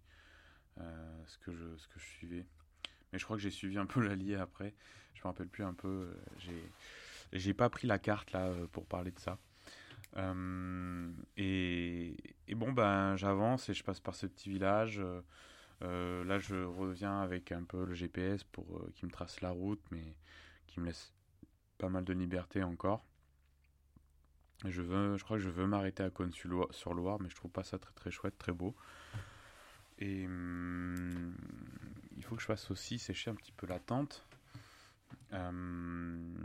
euh, 0.80 1.24
ce, 1.28 1.38
que 1.38 1.52
je, 1.54 2.00
suivais. 2.00 2.46
Mais 3.12 3.20
je 3.20 3.26
crois 3.26 3.38
que 3.38 3.44
j'ai 3.44 3.52
suivi 3.52 3.78
un 3.78 3.86
peu 3.86 4.02
l'Allier 4.08 4.36
après. 4.36 4.74
Je 5.16 5.22
me 5.22 5.28
rappelle 5.28 5.48
plus 5.48 5.64
un 5.64 5.74
peu. 5.74 6.12
Euh, 6.50 6.52
j'ai, 7.32 7.54
pas 7.54 7.70
pris 7.70 7.88
la 7.88 8.00
carte 8.00 8.32
là 8.32 8.48
euh, 8.48 8.68
pour 8.68 8.86
parler 8.86 9.12
de 9.12 9.20
ça. 9.20 9.38
et, 11.38 12.18
et, 12.48 12.56
bon, 12.56 12.72
ben 12.72 13.16
j'avance 13.16 13.70
et 13.70 13.74
je 13.74 13.84
passe 13.84 14.00
par 14.00 14.16
ce 14.16 14.28
petit 14.28 14.50
village. 14.50 15.02
là, 15.82 16.40
je 16.40 16.56
reviens 16.64 17.22
avec 17.22 17.52
un 17.52 17.64
peu 17.64 17.86
le 17.86 17.94
GPS 17.94 18.44
pour 18.44 18.86
qui 18.96 19.06
me 19.06 19.12
trace 19.12 19.42
la 19.42 19.52
route, 19.52 19.82
mais 19.92 20.16
qui 20.68 20.80
me 20.80 20.88
laisse 20.88 21.14
pas 21.78 21.90
mal 21.90 22.04
de 22.04 22.14
liberté 22.14 22.64
encore. 22.64 23.06
Je, 24.66 24.82
veux, 24.82 25.18
je 25.18 25.24
crois 25.24 25.38
que 25.38 25.44
je 25.44 25.50
veux 25.50 25.68
m'arrêter 25.68 26.04
à 26.04 26.10
Cône-sur-Loire, 26.10 27.20
mais 27.22 27.30
je 27.30 27.36
trouve 27.36 27.52
pas 27.52 27.64
ça 27.64 27.78
très 27.78 27.94
très 27.94 28.12
chouette, 28.12 28.38
très 28.38 28.52
beau. 28.52 28.76
Et 30.00 30.26
hum, 30.26 31.36
il 32.18 32.24
faut 32.24 32.36
que 32.36 32.42
je 32.42 32.48
fasse 32.48 32.70
aussi 32.72 33.00
sécher 33.00 33.30
un 33.30 33.36
petit 33.36 33.52
peu 33.52 33.68
la 33.68 33.80
tente. 33.80 34.26
Hum, 35.32 36.36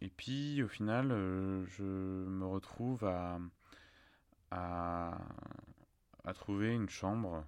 et 0.00 0.10
puis 0.10 0.62
au 0.62 0.68
final, 0.68 1.10
euh, 1.12 1.64
je 1.66 1.82
me 1.82 2.44
retrouve 2.44 3.04
à, 3.04 3.38
à, 4.50 5.16
trouver 6.34 6.72
une 6.74 6.88
chambre 6.88 7.44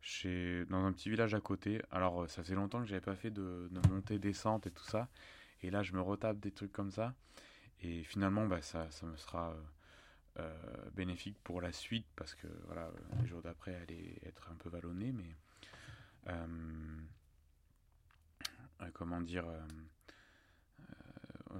chez, 0.00 0.64
dans 0.66 0.84
un 0.84 0.92
petit 0.92 1.10
village 1.10 1.34
à 1.34 1.40
côté. 1.40 1.82
Alors 1.90 2.28
ça 2.28 2.42
fait 2.42 2.54
longtemps 2.54 2.80
que 2.80 2.86
j'avais 2.86 3.00
pas 3.00 3.16
fait 3.16 3.30
de, 3.30 3.68
de 3.70 3.88
montée 3.88 4.18
descente 4.18 4.66
et 4.66 4.70
tout 4.70 4.84
ça. 4.84 5.08
Et 5.62 5.70
là, 5.70 5.82
je 5.82 5.92
me 5.92 6.00
retape 6.00 6.38
des 6.40 6.50
trucs 6.50 6.72
comme 6.72 6.90
ça. 6.90 7.14
Et 7.82 8.04
finalement, 8.04 8.46
bah, 8.46 8.62
ça, 8.62 8.90
ça 8.90 9.06
me 9.06 9.16
sera 9.16 9.50
euh, 9.50 9.62
euh, 10.40 10.90
bénéfique 10.94 11.38
pour 11.42 11.60
la 11.60 11.72
suite 11.72 12.06
parce 12.16 12.34
que 12.34 12.46
voilà, 12.66 12.90
les 13.20 13.26
jours 13.26 13.42
d'après, 13.42 13.74
allait 13.74 14.20
être 14.24 14.50
un 14.50 14.54
peu 14.54 14.68
vallonné, 14.68 15.12
mais 15.12 15.34
euh, 16.28 16.46
comment 18.92 19.20
dire, 19.20 19.46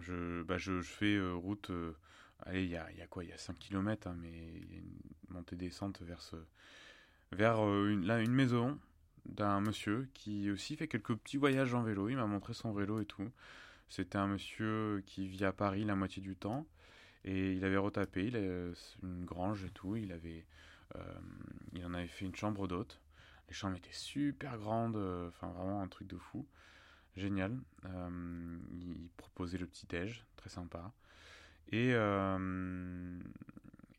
je, 0.01 0.43
bah, 0.43 0.59
je, 0.59 0.81
je, 0.81 0.91
fais 0.91 1.21
route. 1.21 1.71
allez, 2.41 2.65
il 2.65 2.71
y 2.71 2.77
a, 2.77 2.91
y 2.93 3.01
a, 3.01 3.07
quoi? 3.07 3.25
Il 3.25 3.31
y 3.31 3.33
a 3.33 3.39
5 3.39 3.59
km, 3.59 4.07
hein, 4.09 4.17
mais 4.19 4.31
il 4.31 4.73
y 4.73 4.77
a 4.77 4.79
une 4.79 4.99
montée-descente 5.31 6.03
vers, 6.03 6.21
ce, 6.21 6.37
vers 7.33 7.59
une, 7.61 8.07
là, 8.07 8.21
une 8.21 8.33
maison 8.33 8.79
d'un 9.27 9.61
monsieur 9.61 10.09
qui 10.15 10.51
aussi 10.51 10.77
fait 10.77 10.89
quelques 10.89 11.15
petits 11.15 11.37
voyages 11.37 11.75
en 11.75 11.83
vélo. 11.83 12.09
Il 12.09 12.17
m'a 12.17 12.27
montré 12.27 12.55
son 12.55 12.73
vélo 12.73 13.01
et 13.01 13.07
tout. 13.07 13.31
C'était 13.91 14.17
un 14.17 14.29
monsieur 14.29 15.03
qui 15.05 15.29
vit 15.29 15.45
à 15.45 15.53
Paris 15.53 15.85
la 15.85 15.95
moitié 15.97 16.23
du 16.23 16.37
temps. 16.37 16.67
Et 17.25 17.53
il 17.53 17.65
avait 17.65 17.77
retapé, 17.77 18.29
avait 18.29 18.73
une 19.03 19.27
grange 19.27 19.65
et 19.65 19.71
tout. 19.71 19.97
Il, 19.97 20.13
avait, 20.13 20.47
il 21.75 21.85
en 21.85 21.93
avait 21.93 22.07
fait 22.07 22.25
une 22.25 22.35
chambre 22.35 22.67
d'hôte. 22.67 23.03
Les 23.49 23.55
chambres 23.55 23.77
étaient 23.77 23.93
super 23.93 24.57
grandes, 24.57 24.97
enfin 25.29 25.49
vraiment 25.49 25.83
un 25.83 25.89
truc 25.89 26.09
de 26.09 26.17
fou. 26.17 26.47
Génial. 27.17 27.59
il 27.85 29.09
proposait 29.19 29.59
le 29.59 29.67
petit-déj, 29.67 30.25
très 30.37 30.49
sympa. 30.49 30.93
Et, 31.73 31.91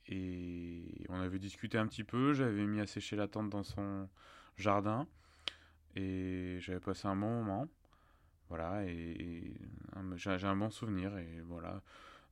et 0.07 1.05
on 1.09 1.19
avait 1.19 1.39
discuté 1.39 1.77
un 1.77 1.85
petit 1.85 2.03
peu, 2.03 2.33
j'avais 2.33 2.65
mis 2.65 2.79
à 2.79 2.87
sécher 2.87 3.15
la 3.15 3.27
tente 3.27 3.49
dans 3.49 3.63
son 3.63 4.09
jardin 4.57 5.07
et 5.95 6.57
j'avais 6.59 6.79
passé 6.79 7.07
un 7.07 7.15
bon 7.15 7.43
moment. 7.43 7.67
Voilà, 8.51 8.83
et, 8.83 9.53
j'ai 10.15 10.45
un 10.45 10.57
bon 10.57 10.69
souvenir 10.69 11.17
et 11.17 11.39
voilà. 11.47 11.81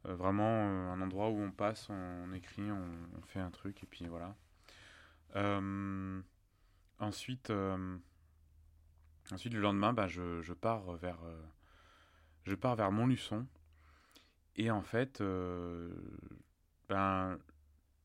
Euh, 0.05 0.15
vraiment 0.15 0.67
euh, 0.67 0.91
un 0.91 0.99
endroit 0.99 1.29
où 1.29 1.39
on 1.39 1.49
passe, 1.49 1.89
on, 1.89 2.33
écrit, 2.33 2.69
on, 2.69 3.21
fait 3.27 3.39
un 3.39 3.51
truc 3.51 3.81
et 3.83 3.85
puis 3.85 4.05
voilà. 4.07 4.35
Euh, 5.37 6.21
ensuite, 6.99 7.53
ensuite 9.31 9.53
le 9.53 9.61
lendemain, 9.61 9.93
bah, 9.93 10.09
je, 10.09 10.41
je 10.41 10.51
pars 10.51 10.91
vers 10.97 11.19
je 12.43 12.55
pars 12.55 12.75
vers 12.75 12.91
Montluçon 12.91 13.47
et 14.57 14.71
en 14.71 14.81
fait, 14.81 15.23
ben 16.89 17.39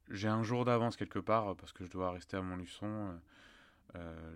j'ai 0.09 0.29
un 0.29 0.45
jour 0.45 0.65
d'avance 0.65 0.97
quelque 0.97 1.19
part 1.19 1.57
parce 1.57 1.73
que 1.73 1.85
je 1.85 1.91
dois 1.91 2.13
rester 2.13 2.37
à 2.37 2.43
Montluçon. 2.43 3.19
Euh, 3.97 4.35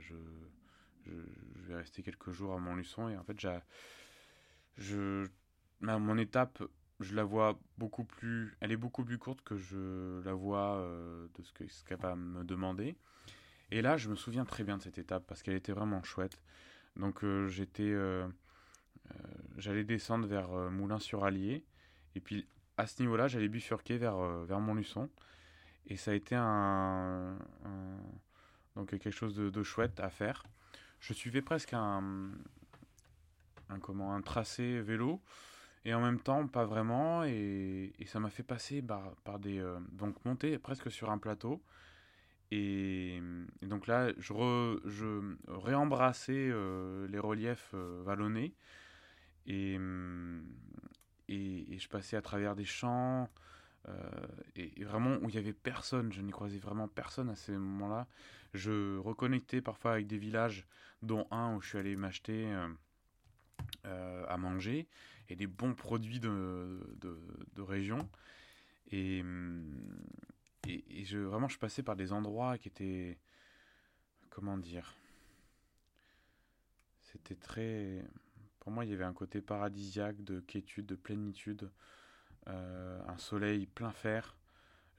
je, 1.08 1.68
vais 1.68 1.76
rester 1.76 2.02
quelques 2.02 2.30
jours 2.30 2.54
à 2.54 2.58
Montluçon 2.58 3.08
et 3.08 3.16
en 3.16 3.24
fait, 3.24 3.36
mon 5.82 6.18
étape, 6.18 6.62
je 7.00 7.14
la 7.14 7.24
vois 7.24 7.58
beaucoup 7.76 8.04
plus, 8.04 8.56
elle 8.60 8.72
est 8.72 8.76
beaucoup 8.76 9.04
plus 9.04 9.18
courte 9.18 9.42
que 9.42 9.56
je 9.56 10.20
la 10.24 10.32
vois 10.32 10.76
euh, 10.76 11.26
de 11.34 11.42
ce 11.42 11.52
que 11.52 11.66
ce 11.68 11.84
qu'elle 11.84 11.98
va 11.98 12.16
me 12.16 12.44
demander. 12.44 12.96
Et 13.70 13.82
là, 13.82 13.96
je 13.96 14.08
me 14.08 14.14
souviens 14.14 14.44
très 14.44 14.64
bien 14.64 14.78
de 14.78 14.82
cette 14.82 14.98
étape 14.98 15.26
parce 15.26 15.42
qu'elle 15.42 15.56
était 15.56 15.72
vraiment 15.72 16.02
chouette. 16.02 16.40
Donc, 16.96 17.24
j'étais, 17.46 17.94
j'allais 19.58 19.84
descendre 19.84 20.26
vers 20.26 20.48
Moulins-sur-Allier 20.70 21.64
et 22.14 22.20
puis 22.20 22.48
à 22.76 22.86
ce 22.86 23.02
niveau-là, 23.02 23.28
j'allais 23.28 23.48
bifurquer 23.48 23.98
vers 23.98 24.18
vers 24.44 24.58
Montluçon. 24.58 25.10
Et 25.88 25.96
ça 25.96 26.10
a 26.10 26.14
été 26.14 26.34
un, 26.34 27.38
donc 28.76 28.90
quelque 28.90 29.10
chose 29.10 29.34
de, 29.34 29.62
chouette 29.62 29.98
à 30.00 30.10
faire. 30.10 30.44
Je 31.00 31.12
suivais 31.12 31.42
presque 31.42 31.74
un, 31.74 32.30
un, 33.68 33.78
comment, 33.78 34.14
un 34.14 34.22
tracé 34.22 34.80
vélo 34.80 35.20
et 35.84 35.94
en 35.94 36.00
même 36.00 36.20
temps 36.20 36.46
pas 36.46 36.64
vraiment 36.64 37.24
et, 37.24 37.92
et 37.98 38.06
ça 38.06 38.20
m'a 38.20 38.30
fait 38.30 38.42
passer 38.42 38.82
par, 38.82 39.14
par 39.24 39.38
des 39.38 39.58
euh, 39.58 39.78
donc 39.92 40.22
monter 40.24 40.58
presque 40.58 40.90
sur 40.90 41.10
un 41.10 41.18
plateau 41.18 41.62
et, 42.50 43.22
donc 43.62 43.86
là 43.86 44.10
je, 44.18 44.80
je 44.84 45.36
réembrassais 45.46 46.48
euh, 46.50 47.06
les 47.08 47.18
reliefs 47.18 47.70
euh, 47.74 48.02
vallonnés 48.04 48.54
et, 49.46 49.78
et, 51.28 51.74
et, 51.74 51.78
je 51.78 51.88
passais 51.88 52.16
à 52.16 52.22
travers 52.22 52.54
des 52.54 52.66
champs 52.66 53.30
et, 54.56 54.84
vraiment 54.84 55.16
où 55.22 55.30
il 55.30 55.34
y 55.34 55.38
avait 55.38 55.54
personne, 55.54 56.12
je 56.12 56.20
n'y 56.20 56.32
croisais 56.32 56.58
vraiment 56.58 56.88
personne 56.88 57.30
à 57.30 57.36
ces 57.36 57.52
moments-là. 57.52 58.06
Je 58.52 58.98
reconnectais 58.98 59.62
parfois 59.62 59.92
avec 59.92 60.06
des 60.06 60.18
villages, 60.18 60.66
dont 61.02 61.26
un 61.30 61.54
où 61.54 61.60
je 61.60 61.68
suis 61.68 61.78
allé 61.78 61.96
m'acheter 61.96 62.46
euh, 62.46 62.68
euh, 63.86 64.24
à 64.28 64.36
manger 64.36 64.88
et 65.28 65.36
des 65.36 65.46
bons 65.46 65.74
produits 65.74 66.20
de, 66.20 66.80
de, 67.00 67.62
région. 67.62 68.08
Et, 68.90 69.22
et, 70.66 71.04
je, 71.04 71.18
vraiment, 71.18 71.48
je 71.48 71.58
passais 71.58 71.82
par 71.82 71.96
des 71.96 72.12
endroits 72.12 72.56
qui 72.56 72.68
étaient. 72.68 73.18
Comment 74.30 74.56
dire 74.56 74.94
C'était 77.02 77.34
très. 77.34 78.04
Pour 78.60 78.72
moi, 78.72 78.84
il 78.84 78.90
y 78.90 78.94
avait 78.94 79.04
un 79.04 79.12
côté 79.12 79.42
paradisiaque 79.42 80.22
de 80.24 80.40
quiétude, 80.40 80.86
de 80.86 80.94
plénitude. 80.94 81.70
Euh, 82.46 83.02
un 83.06 83.18
soleil 83.18 83.66
plein 83.66 83.92
fer. 83.92 84.36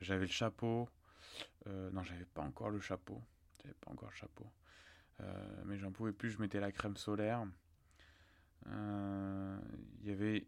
J'avais 0.02 0.26
le 0.26 0.32
chapeau. 0.32 0.88
Non, 1.66 2.04
j'avais 2.04 2.26
pas 2.26 2.42
encore 2.42 2.70
le 2.70 2.80
chapeau. 2.80 3.22
J'avais 3.62 3.76
pas 3.82 3.92
encore 3.92 4.10
le 4.10 4.16
chapeau. 4.16 4.52
Euh, 5.22 5.64
mais 5.66 5.78
j'en 5.78 5.92
pouvais 5.92 6.12
plus, 6.14 6.32
je 6.32 6.40
mettais 6.40 6.60
la 6.60 6.72
crème 6.72 6.98
solaire. 6.98 7.46
Il 8.66 10.08
y 10.08 10.12
avait, 10.12 10.48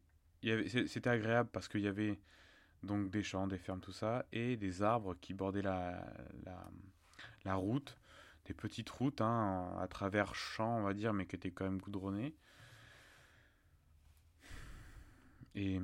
c'était 0.88 1.10
agréable 1.10 1.50
parce 1.52 1.68
qu'il 1.68 1.82
y 1.82 1.88
avait 1.88 2.20
donc 2.84 3.10
des 3.12 3.24
champs, 3.24 3.48
des 3.48 3.58
fermes, 3.58 3.80
tout 3.80 3.92
ça, 3.92 4.26
et 4.32 4.58
des 4.58 4.82
arbres 4.82 5.16
qui 5.16 5.34
bordaient 5.34 5.62
la, 5.62 6.06
la, 7.46 7.56
route, 7.56 7.98
des 8.46 8.54
petites 8.54 8.90
routes 8.90 9.22
hein, 9.22 9.76
à 9.80 9.88
travers 9.88 10.36
champs, 10.36 10.80
on 10.80 10.84
va 10.84 10.94
dire, 10.94 11.14
mais 11.14 11.26
qui 11.26 11.36
étaient 11.36 11.52
quand 11.52 11.66
même 11.66 11.80
goudronnées. 11.80 12.36
Et, 15.54 15.80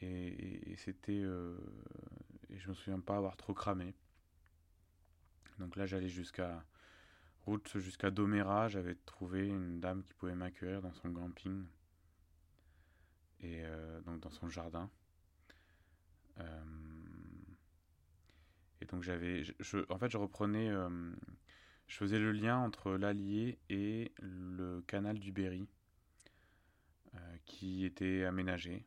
et, 0.00 0.76
c'était. 0.76 1.20
Euh, 1.20 1.58
et 2.48 2.58
je 2.58 2.68
me 2.68 2.74
souviens 2.74 3.00
pas 3.00 3.16
avoir 3.16 3.36
trop 3.36 3.54
cramé. 3.54 3.94
Donc 5.58 5.76
là, 5.76 5.86
j'allais 5.86 6.08
jusqu'à. 6.08 6.64
Route 7.48 7.78
jusqu'à 7.78 8.10
Doméra, 8.10 8.68
j'avais 8.68 8.94
trouvé 9.06 9.46
une 9.46 9.80
dame 9.80 10.02
qui 10.02 10.14
pouvait 10.14 10.34
m'accueillir 10.34 10.82
dans 10.82 10.92
son 10.92 11.12
camping. 11.12 11.64
Et 13.40 13.62
euh, 13.64 14.00
donc 14.02 14.20
dans 14.20 14.30
son 14.30 14.48
jardin. 14.48 14.90
Euh, 16.38 16.62
et 18.80 18.84
donc 18.84 19.02
j'avais. 19.02 19.42
En 19.88 19.98
fait, 19.98 20.10
je 20.10 20.18
reprenais. 20.18 20.70
je 21.86 21.96
faisais 21.96 22.18
le 22.18 22.32
lien 22.32 22.58
entre 22.58 22.92
l'Allier 22.92 23.58
et 23.70 24.12
le 24.20 24.82
canal 24.82 25.18
du 25.18 25.32
Berry, 25.32 25.66
qui 27.46 27.84
était 27.84 28.24
aménagé 28.24 28.84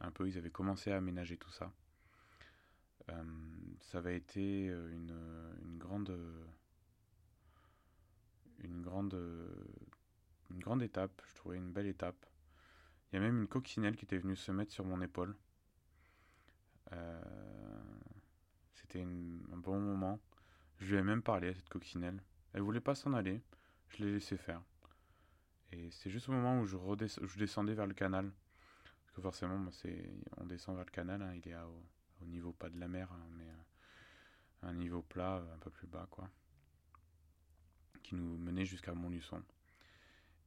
un 0.00 0.10
peu, 0.10 0.28
ils 0.28 0.36
avaient 0.38 0.50
commencé 0.50 0.90
à 0.90 0.96
aménager 0.96 1.36
tout 1.36 1.50
ça. 1.50 1.72
Euh, 3.08 3.22
ça 3.80 3.98
avait 3.98 4.16
été 4.16 4.68
euh, 4.68 4.92
une 4.92 5.78
grande 5.78 6.18
une 8.66 8.82
grande 8.82 9.14
une 10.50 10.60
grande 10.60 10.82
étape, 10.82 11.22
je 11.28 11.34
trouvais 11.34 11.56
une 11.56 11.72
belle 11.72 11.86
étape. 11.86 12.26
Il 13.10 13.16
y 13.16 13.18
a 13.18 13.20
même 13.20 13.40
une 13.40 13.48
coccinelle 13.48 13.96
qui 13.96 14.04
était 14.04 14.18
venue 14.18 14.36
se 14.36 14.52
mettre 14.52 14.72
sur 14.72 14.84
mon 14.84 15.00
épaule. 15.00 15.36
Euh, 16.92 17.20
c'était 18.74 19.02
un 19.02 19.56
bon 19.56 19.80
moment. 19.80 20.20
Je 20.78 20.92
lui 20.92 21.00
ai 21.00 21.02
même 21.02 21.22
parlé 21.22 21.48
à 21.48 21.54
cette 21.54 21.68
coccinelle. 21.68 22.22
Elle 22.52 22.62
voulait 22.62 22.80
pas 22.80 22.94
s'en 22.94 23.12
aller. 23.12 23.42
Je 23.88 24.04
l'ai 24.04 24.12
laissé 24.12 24.36
faire. 24.36 24.62
Et 25.72 25.90
c'est 25.90 26.10
juste 26.10 26.28
au 26.28 26.32
moment 26.32 26.60
où 26.60 26.66
je, 26.66 27.38
descendais 27.38 27.74
vers 27.74 27.86
le 27.86 27.94
canal 27.94 28.30
forcément, 29.20 29.70
c'est, 29.72 30.10
on 30.36 30.44
descend 30.44 30.76
vers 30.76 30.84
le 30.84 30.90
canal, 30.90 31.22
hein, 31.22 31.34
il 31.34 31.48
est 31.48 31.56
au, 31.56 32.24
niveau 32.26 32.52
pas 32.52 32.68
de 32.68 32.78
la 32.78 32.88
mer, 32.88 33.10
hein, 33.12 33.26
mais 33.36 33.48
euh, 33.48 34.68
un 34.68 34.74
niveau 34.74 35.02
plat 35.02 35.36
euh, 35.36 35.54
un 35.54 35.58
peu 35.58 35.70
plus 35.70 35.86
bas, 35.86 36.06
quoi, 36.10 36.28
qui 38.06 38.14
nous 38.14 38.38
menait 38.38 38.64
jusqu'à 38.64 38.94
Montluçon. 38.94 39.42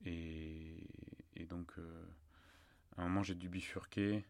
Et, 0.06 0.88
et 1.36 1.46
donc, 1.46 1.72
euh, 1.78 2.06
à 2.98 3.02
un 3.02 3.04
moment, 3.06 3.24
j'ai 3.24 3.36
dû 3.36 3.50
bifurquer 3.50 4.26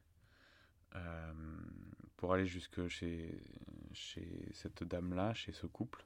pour 2.17 2.33
aller 2.33 2.47
jusque 2.47 2.87
chez, 2.87 3.39
cette 4.53 4.83
dame-là, 4.83 5.33
chez 5.33 5.51
ce 5.51 5.67
couple, 5.67 6.03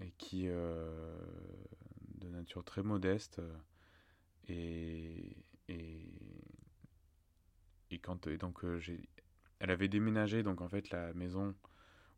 et 0.00 0.10
qui, 0.18 0.46
de 0.46 2.28
nature 2.28 2.64
très 2.64 2.82
modeste, 2.82 3.40
et, 4.48 5.36
et 5.68 6.24
et 7.94 7.98
quand 7.98 8.28
donc 8.28 8.64
euh, 8.64 8.78
j'ai 8.78 9.08
elle 9.60 9.70
avait 9.70 9.88
déménagé 9.88 10.42
donc 10.42 10.60
en 10.60 10.68
fait 10.68 10.90
la 10.90 11.14
maison 11.14 11.54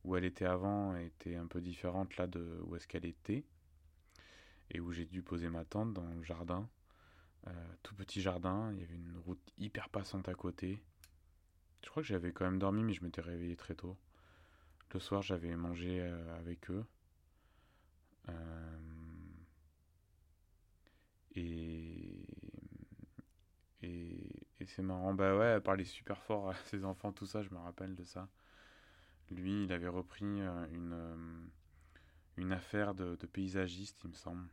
où 0.04 0.16
elle 0.16 0.24
était 0.24 0.46
avant 0.46 0.96
était 0.96 1.36
un 1.36 1.46
peu 1.46 1.60
différente 1.60 2.16
là 2.16 2.26
de 2.26 2.60
où 2.64 2.76
est-ce 2.76 2.88
qu'elle 2.88 3.04
était 3.04 3.44
et 4.70 4.80
où 4.80 4.92
j'ai 4.92 5.06
dû 5.06 5.22
poser 5.22 5.48
ma 5.48 5.64
tente 5.64 5.92
dans 5.92 6.06
le 6.06 6.22
jardin 6.22 6.68
euh, 7.46 7.52
tout 7.82 7.94
petit 7.94 8.20
jardin 8.20 8.72
il 8.72 8.80
y 8.80 8.82
avait 8.82 8.94
une 8.96 9.16
route 9.24 9.52
hyper 9.58 9.88
passante 9.88 10.28
à 10.28 10.34
côté 10.34 10.82
je 11.82 11.90
crois 11.90 12.02
que 12.02 12.08
j'avais 12.08 12.32
quand 12.32 12.44
même 12.44 12.58
dormi 12.58 12.82
mais 12.82 12.92
je 12.92 13.04
m'étais 13.04 13.20
réveillé 13.20 13.56
très 13.56 13.74
tôt 13.74 13.96
le 14.92 15.00
soir 15.00 15.22
j'avais 15.22 15.54
mangé 15.56 16.00
euh, 16.00 16.38
avec 16.38 16.70
eux 16.70 16.84
et 21.34 22.26
et 24.60 24.66
c'est 24.66 24.82
marrant. 24.82 25.14
Bah 25.14 25.36
ouais, 25.36 25.46
elle 25.46 25.62
parlait 25.62 25.84
super 25.84 26.22
fort 26.22 26.50
à 26.50 26.54
ses 26.66 26.84
enfants, 26.84 27.12
tout 27.12 27.26
ça, 27.26 27.42
je 27.42 27.50
me 27.50 27.58
rappelle 27.58 27.94
de 27.94 28.04
ça. 28.04 28.28
Lui, 29.30 29.64
il 29.64 29.72
avait 29.72 29.88
repris 29.88 30.24
euh, 30.24 30.66
une, 30.72 30.92
euh, 30.92 31.16
une 32.36 32.52
affaire 32.52 32.94
de, 32.94 33.14
paysagiste, 33.26 34.00
il 34.04 34.10
me 34.10 34.14
semble, 34.14 34.46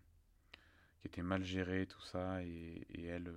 qui 1.02 1.08
était 1.08 1.24
mal 1.24 1.44
gérée, 1.44 1.88
tout 1.88 2.02
ça, 2.02 2.44
et, 2.44 2.86
elle, 3.06 3.34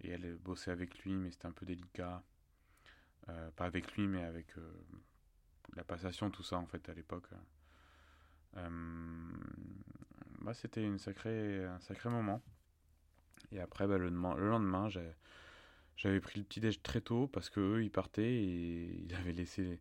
et 0.00 0.10
elle 0.10 0.36
bossait 0.36 0.70
avec 0.70 0.98
lui, 1.00 1.14
mais 1.14 1.30
c'était 1.30 1.46
un 1.46 1.52
peu 1.52 1.66
délicat. 1.66 2.22
pas 3.56 3.64
avec 3.64 3.96
lui, 3.96 4.06
mais 4.06 4.24
avec 4.24 4.54
la 5.74 5.84
passation, 5.84 6.30
tout 6.30 6.42
ça, 6.42 6.56
en 6.56 6.66
fait, 6.66 6.88
à 6.88 6.94
l'époque. 6.94 7.28
bah, 8.54 10.54
c'était 10.54 10.84
un 10.84 10.98
sacré 10.98 12.10
moment. 12.10 12.42
Et 13.50 13.60
après, 13.60 13.86
bah, 13.86 13.98
le, 13.98 14.08
le 14.08 14.48
lendemain, 14.48 14.88
j'avais 15.96 16.20
pris 16.20 16.40
le 16.40 16.44
petit 16.44 16.60
déj 16.60 16.82
très 16.82 17.00
tôt 17.00 17.26
parce 17.26 17.50
que 17.50 17.60
eux, 17.60 17.84
ils 17.84 17.90
partaient 17.90 18.34
et 18.34 19.04
ils 19.04 19.14
avaient 19.14 19.32
laissé. 19.32 19.80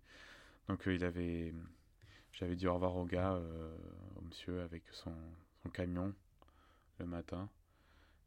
Donc, 0.68 0.84
il 0.86 1.04
avait. 1.04 1.54
J'avais 2.34 2.56
dit 2.56 2.68
au 2.68 2.74
revoir 2.74 2.96
au 2.96 3.06
gars, 3.06 3.34
euh, 3.34 3.78
au 4.16 4.22
monsieur, 4.22 4.62
avec 4.62 4.84
son, 4.92 5.14
camion 5.74 6.14
le 7.00 7.06
matin. 7.06 7.50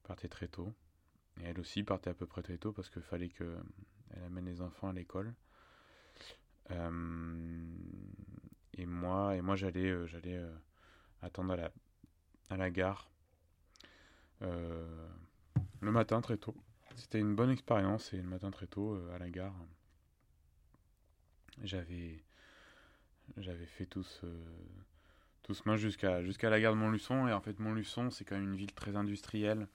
Partait 0.03 0.29
très 0.29 0.49
tôt. 0.49 0.73
Et 1.41 1.45
elle 1.45 1.59
aussi 1.59 1.83
partait 1.83 2.11
à 2.11 2.15
peu 2.15 2.27
près 2.27 2.43
très 2.43 2.59
tôt 2.59 2.73
parce 2.73 2.91
qu'il 2.91 3.03
fallait 3.03 3.29
qu'elle 3.29 4.23
amène 4.25 4.45
les 4.45 4.61
enfants 4.61 4.89
à 4.89 4.93
l'école. 4.93 5.35
Euh, 6.71 7.67
et 8.75 8.87
moi, 8.87 9.37
et 9.37 9.43
moi 9.43 9.57
j'allais 9.57 9.91
euh, 9.91 10.07
j'allais 10.07 10.41
attendre 11.21 11.53
à 11.53 11.57
la, 11.57 11.71
à 12.51 12.57
la 12.57 12.71
gare 12.71 13.11
le 14.41 15.91
matin 15.91 16.21
très 16.21 16.37
tôt. 16.37 16.55
C'était 16.97 17.19
une 17.19 17.35
bonne 17.35 17.51
expérience 17.51 18.13
et 18.13 18.19
le 18.19 18.29
matin 18.29 18.51
très 18.51 18.67
tôt 18.67 18.95
à 19.15 19.19
la 19.19 19.31
gare. 19.31 19.55
J'avais 21.63 22.23
j'avais 23.37 23.67
fait 23.67 23.87
tout 23.87 24.03
ce, 24.03 24.27
tout 25.43 25.55
ce 25.55 25.77
jusqu'à 25.77 26.51
la 26.51 26.61
gare 26.61 26.73
de 26.73 26.79
Montluçon. 26.79 27.29
Et 27.29 27.33
en 27.33 27.41
fait, 27.41 27.59
Montluçon, 27.59 28.11
c'est 28.11 28.25
quand 28.25 28.37
même 28.37 28.51
une 28.51 28.57
ville 28.57 28.73
très 28.73 28.97
industrielle, 28.97 29.69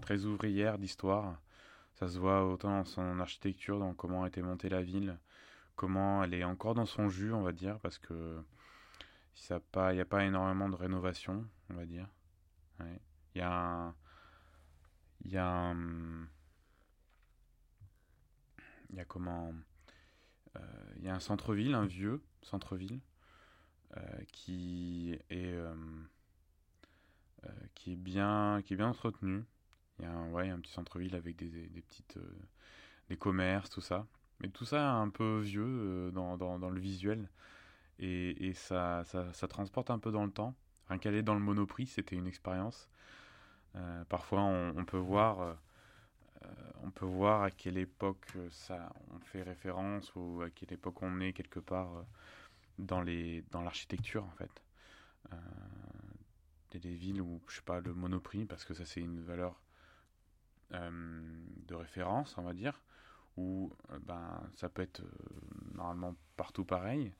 très 0.00 0.24
ouvrière 0.24 0.78
d'histoire. 0.78 1.40
Ça 1.94 2.08
se 2.08 2.18
voit 2.18 2.46
autant 2.46 2.78
dans 2.78 2.84
son 2.84 3.20
architecture, 3.20 3.78
dans 3.78 3.94
comment 3.94 4.24
a 4.24 4.28
été 4.28 4.42
montée 4.42 4.68
la 4.68 4.82
ville, 4.82 5.18
comment 5.76 6.24
elle 6.24 6.34
est 6.34 6.44
encore 6.44 6.74
dans 6.74 6.86
son 6.86 7.08
jus, 7.08 7.32
on 7.32 7.42
va 7.42 7.52
dire, 7.52 7.78
parce 7.80 7.98
que 7.98 8.42
il 9.50 9.94
n'y 9.94 10.00
a 10.00 10.04
pas 10.04 10.24
énormément 10.24 10.68
de 10.68 10.76
rénovation, 10.76 11.46
on 11.70 11.74
va 11.74 11.86
dire. 11.86 12.06
Il 13.34 13.38
y 13.38 13.40
a 13.40 13.52
un. 13.52 13.94
Il 15.24 15.32
y 15.32 15.36
a 15.36 15.46
un. 15.46 16.26
Il 18.90 18.96
y 18.96 19.00
a 19.00 19.04
comment. 19.04 19.52
Euh, 20.56 20.60
il 20.96 21.04
y 21.04 21.08
a 21.08 21.14
un 21.14 21.20
centre-ville, 21.20 21.74
un 21.74 21.86
vieux 21.86 22.22
centre-ville, 22.42 23.00
euh, 23.96 24.00
qui 24.32 25.16
est 25.30 25.54
euh, 25.54 25.74
qui 27.74 27.92
est 27.92 27.96
bien 27.96 28.60
qui 28.64 28.74
est 28.74 28.76
bien 28.76 28.88
entretenu. 28.88 29.44
Il 29.98 30.04
y 30.04 30.08
a 30.08 30.12
un, 30.12 30.60
petit 30.60 30.72
centre-ville 30.72 31.14
avec 31.14 31.36
des, 31.36 31.48
des 31.68 31.82
petites 31.82 32.18
des 33.08 33.16
commerces, 33.16 33.70
tout 33.70 33.82
ça. 33.82 34.06
Mais 34.40 34.48
tout 34.48 34.64
ça 34.64 34.92
un 34.92 35.10
peu 35.10 35.40
vieux 35.40 36.10
dans, 36.12 36.38
dans, 36.38 36.70
le 36.70 36.80
visuel. 36.80 37.28
Et, 37.98 38.48
et 38.48 38.54
ça, 38.54 39.04
ça, 39.04 39.48
transporte 39.48 39.90
un 39.90 39.98
peu 39.98 40.10
dans 40.10 40.24
le 40.24 40.30
temps. 40.30 40.54
Rien 40.88 40.98
qu'aller 40.98 41.22
dans 41.22 41.34
le 41.34 41.40
Monoprix, 41.40 41.86
c'était 41.86 42.16
une 42.16 42.26
expérience. 42.26 42.88
parfois, 44.08 44.40
on, 44.40 44.84
peut 44.86 44.96
voir 44.96 45.58
on 46.82 46.90
peut 46.90 47.06
voir 47.06 47.42
à 47.42 47.50
quelle 47.50 47.78
époque 47.78 48.26
euh, 48.36 48.48
ça 48.50 48.92
on 49.14 49.18
fait 49.20 49.42
référence 49.42 50.12
ou 50.14 50.42
à 50.42 50.50
quelle 50.50 50.72
époque 50.72 51.02
on 51.02 51.20
est 51.20 51.32
quelque 51.32 51.60
part 51.60 51.96
euh, 51.96 52.02
dans 52.78 53.00
les 53.00 53.44
dans 53.50 53.62
l'architecture 53.62 54.24
en 54.24 54.32
fait. 54.32 54.50
Des, 56.72 56.94
villes 56.94 57.20
où 57.20 57.42
je 57.48 57.56
sais 57.56 57.62
pas 57.62 57.80
le 57.80 57.92
monoprix 57.92 58.46
parce 58.46 58.64
que 58.64 58.74
ça 58.74 58.84
c'est 58.84 59.00
une 59.00 59.20
valeur 59.20 59.60
de 60.70 61.74
référence 61.74 62.38
on 62.38 62.42
va 62.42 62.52
dire 62.52 62.80
où 63.36 63.72
ben 64.06 64.40
ça 64.54 64.68
peut 64.68 64.82
être 64.82 65.02
normalement 65.74 66.16
partout 66.36 66.64
pareil 66.64 67.12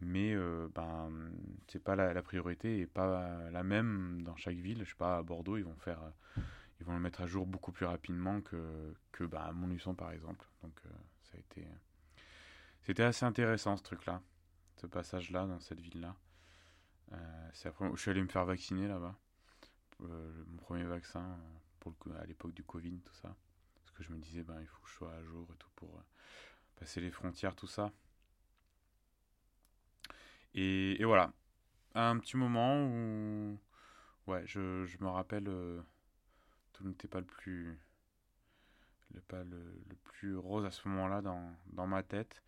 mais 0.00 0.34
ben 0.74 1.10
c'est 1.68 1.82
pas 1.82 1.94
la, 1.94 2.14
la, 2.14 2.22
priorité 2.22 2.78
et 2.78 2.86
pas 2.86 3.50
la 3.50 3.62
même 3.62 4.22
dans 4.22 4.36
chaque 4.36 4.56
ville. 4.56 4.84
Je 4.84 4.90
sais 4.90 4.96
pas 4.96 5.18
à 5.18 5.22
Bordeaux 5.22 5.56
ils 5.56 5.64
vont 5.64 5.76
faire 5.76 6.00
ils 6.80 6.86
vont 6.86 6.94
le 6.94 7.00
mettre 7.00 7.22
à 7.22 7.26
jour 7.26 7.46
beaucoup 7.46 7.72
plus 7.72 7.86
rapidement 7.86 8.40
que, 8.40 8.94
que 9.12 9.24
bah, 9.24 9.50
Montluçon 9.52 9.94
par 9.94 10.12
exemple. 10.12 10.46
Donc 10.62 10.78
euh, 10.86 10.90
ça 11.22 11.32
a 11.36 11.38
été. 11.38 11.66
C'était 12.82 13.02
assez 13.02 13.24
intéressant 13.24 13.76
ce 13.76 13.82
truc-là, 13.82 14.22
ce 14.76 14.86
passage-là 14.86 15.46
dans 15.46 15.58
cette 15.60 15.80
ville-là. 15.80 16.14
Euh, 17.12 17.48
c'est 17.52 17.68
après, 17.68 17.88
je 17.94 18.00
suis 18.00 18.10
allé 18.10 18.22
me 18.22 18.28
faire 18.28 18.44
vacciner 18.44 18.88
là-bas. 18.88 19.16
Euh, 20.02 20.44
mon 20.48 20.56
premier 20.58 20.84
vaccin 20.84 21.38
pour 21.80 21.94
à 22.20 22.26
l'époque 22.26 22.52
du 22.52 22.62
Covid, 22.62 23.00
tout 23.00 23.14
ça. 23.14 23.34
Parce 23.76 23.92
que 23.96 24.02
je 24.02 24.12
me 24.12 24.18
disais, 24.18 24.42
ben, 24.42 24.60
il 24.60 24.66
faut 24.66 24.80
que 24.82 24.88
je 24.88 24.94
sois 24.94 25.12
à 25.12 25.22
jour 25.22 25.48
et 25.52 25.56
tout 25.56 25.70
pour 25.76 26.02
passer 26.76 27.00
les 27.00 27.10
frontières, 27.10 27.54
tout 27.54 27.66
ça. 27.66 27.90
Et, 30.54 31.00
et, 31.00 31.04
voilà. 31.04 31.32
Un 31.94 32.18
petit 32.18 32.36
moment 32.36 32.84
où. 32.84 33.58
Ouais, 34.26 34.42
je, 34.46 34.84
je 34.84 34.98
me 34.98 35.08
rappelle 35.08 35.48
tout 36.76 36.86
n'était 36.86 37.08
pas 37.08 37.20
le 37.20 37.26
plus 37.26 37.78
le, 39.14 39.20
pas 39.20 39.42
le, 39.44 39.62
plus 40.02 40.36
rose 40.36 40.64
à 40.64 40.70
ce 40.70 40.86
moment-là 40.88 41.22
dans, 41.22 41.54
dans, 41.72 41.86
ma 41.86 42.02
tête. 42.02 42.42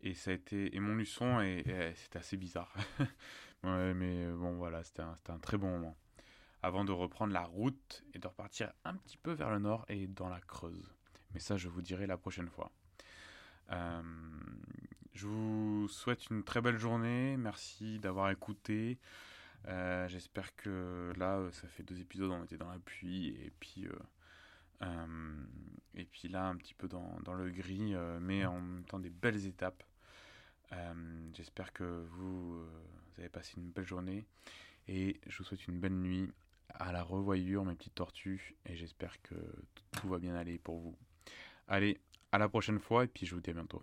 Et 0.00 0.14
ça 0.14 0.30
a 0.30 0.34
été 0.34 0.74
et 0.74 0.80
mon 0.80 0.94
luçon 0.94 1.40
et, 1.40 1.64
c'était 1.96 2.18
assez 2.18 2.36
bizarre. 2.36 2.74
Mais 3.62 4.26
bon 4.32 4.56
voilà 4.56 4.84
c'était 4.84 5.02
un, 5.02 5.14
un, 5.28 5.38
très 5.38 5.56
bon 5.56 5.70
moment. 5.70 5.96
Avant 6.62 6.84
de 6.84 6.92
reprendre 6.92 7.32
la 7.32 7.44
route 7.44 8.04
et 8.14 8.18
de 8.18 8.26
repartir 8.26 8.72
un 8.84 8.94
petit 8.94 9.18
peu 9.18 9.32
vers 9.32 9.50
le 9.50 9.58
nord 9.58 9.84
et 9.88 10.06
dans 10.06 10.28
la 10.28 10.40
Creuse. 10.40 10.94
Mais 11.34 11.40
ça 11.40 11.56
je 11.56 11.68
vous 11.68 11.82
dirai 11.82 12.06
la 12.06 12.16
prochaine 12.16 12.48
fois. 12.48 12.70
Euh, 13.72 14.02
je 15.12 15.26
vous 15.26 15.88
souhaite 15.88 16.28
une 16.30 16.44
très 16.44 16.60
belle 16.60 16.78
journée. 16.78 17.36
Merci 17.36 17.98
d'avoir 17.98 18.30
écouté 18.30 18.98
euh, 19.68 20.08
j'espère 20.08 20.54
que 20.56 21.12
là, 21.16 21.38
euh, 21.38 21.50
ça 21.52 21.68
fait 21.68 21.82
deux 21.82 22.00
épisodes, 22.00 22.30
on 22.30 22.44
était 22.44 22.56
dans 22.56 22.70
la 22.70 22.78
pluie 22.78 23.28
et 23.28 23.52
puis, 23.58 23.86
euh, 24.82 25.44
et 25.94 26.04
puis 26.04 26.28
là, 26.28 26.46
un 26.46 26.56
petit 26.56 26.74
peu 26.74 26.88
dans, 26.88 27.18
dans 27.24 27.34
le 27.34 27.50
gris, 27.50 27.94
mais 28.20 28.44
en 28.44 28.60
même 28.60 28.84
temps 28.84 28.98
des 28.98 29.10
belles 29.10 29.46
étapes. 29.46 29.82
J'espère 31.32 31.72
que 31.72 32.04
vous, 32.10 32.64
vous, 32.64 32.68
avez 33.18 33.28
passé 33.28 33.54
une 33.56 33.70
belle 33.70 33.86
journée 33.86 34.26
et 34.88 35.20
je 35.26 35.38
vous 35.38 35.44
souhaite 35.44 35.66
une 35.66 35.80
belle 35.80 35.94
nuit 35.94 36.30
à 36.68 36.92
la 36.92 37.02
revoyure, 37.02 37.64
mes 37.64 37.74
petites 37.74 37.94
tortues, 37.94 38.56
et 38.66 38.76
j'espère 38.76 39.20
que 39.22 39.34
tout 39.92 40.08
va 40.08 40.18
bien 40.18 40.34
aller 40.34 40.58
pour 40.58 40.78
vous. 40.78 40.96
Allez, 41.68 41.98
à 42.32 42.38
la 42.38 42.48
prochaine 42.48 42.78
fois 42.78 43.04
et 43.04 43.08
puis 43.08 43.26
je 43.26 43.34
vous 43.34 43.40
dis 43.40 43.50
à 43.50 43.54
bientôt. 43.54 43.82